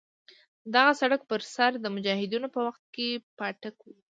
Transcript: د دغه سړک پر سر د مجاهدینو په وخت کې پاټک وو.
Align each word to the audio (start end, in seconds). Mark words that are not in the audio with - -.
د 0.63 0.65
دغه 0.75 0.91
سړک 1.01 1.21
پر 1.29 1.41
سر 1.53 1.71
د 1.79 1.85
مجاهدینو 1.95 2.47
په 2.55 2.59
وخت 2.67 2.83
کې 2.95 3.07
پاټک 3.37 3.75
وو. 3.81 3.93